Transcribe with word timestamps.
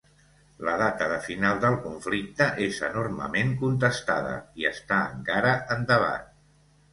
La 0.67 0.71
data 0.81 1.09
de 1.11 1.17
final 1.25 1.59
del 1.65 1.77
conflicte 1.83 2.47
és 2.69 2.79
enormement 2.87 3.53
contestada 3.61 4.33
i 4.63 4.67
està 4.71 4.99
encara 5.13 5.55
en 5.77 5.87
debat. 5.95 6.27